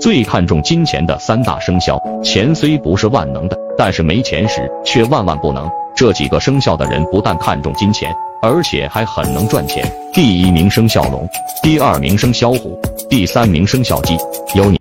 [0.00, 5.70] 最看重金钱的三大生肖钱虽不是万能的但是没钱时却万万不能。
[5.94, 8.10] 这几个生肖的人不但看重金钱
[8.42, 9.84] 而且还很能赚钱。
[10.14, 11.28] 第一名生肖龙
[11.62, 14.16] 第二名生肖虎第三名生肖鸡
[14.54, 14.68] 有你。